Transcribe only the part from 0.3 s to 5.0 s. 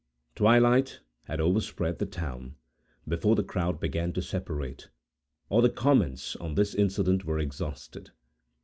Twilight had overspread the town, before the crowd began to separate,